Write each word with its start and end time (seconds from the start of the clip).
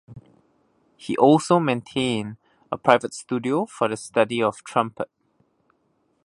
He 0.97 1.15
also 1.15 1.59
maintained 1.59 2.37
a 2.71 2.77
private 2.79 3.13
studio 3.13 3.67
for 3.67 3.87
the 3.87 3.95
study 3.95 4.41
of 4.41 4.63
trumpet. 4.63 5.11